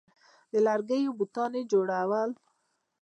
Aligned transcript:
د 0.51 0.53
لرګیو 0.67 1.17
بتان 1.19 1.51
یې 1.57 1.63
جوړول 1.71 2.31